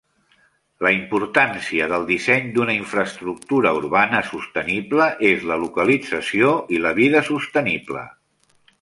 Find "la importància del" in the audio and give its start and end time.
0.85-2.07